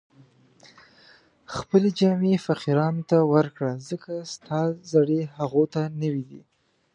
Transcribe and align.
خپلې 1.55 1.89
جامې 1.99 2.35
فقیرانو 2.47 3.03
ته 3.09 3.17
ورکړه، 3.33 3.71
ځکه 3.89 4.11
ستا 4.33 4.59
زړې 4.91 5.21
هغو 5.37 5.63
ته 5.73 5.81
نوې 6.01 6.23
دي 6.29 6.41